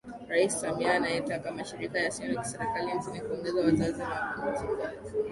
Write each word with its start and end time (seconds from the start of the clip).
Rais 0.29 0.57
Samia 0.61 0.93
ameyataka 0.95 1.51
Mashirika 1.51 1.99
Yasiyo 1.99 2.33
ya 2.33 2.41
Kiserikali 2.41 2.91
nchini 2.93 3.21
kuongeza 3.21 3.61
uwazi 3.61 3.99
na 3.99 4.37
uwajibikaji 4.43 5.17